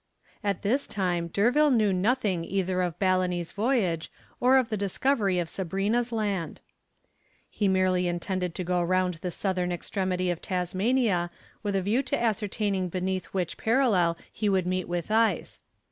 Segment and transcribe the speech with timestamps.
[0.43, 5.47] At this time D'Urville knew nothing either of Balleny's voyage, or of the discovery of
[5.47, 6.59] Sabrina's Land.
[7.51, 11.29] He merely intended to go round the southern extremity of Tasmania
[11.61, 15.59] with a view to ascertaining beneath which parallel he would meet with ice.